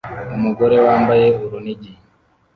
Umugore 0.35 0.75
wambaye 0.87 1.27
urunigi 1.45 1.91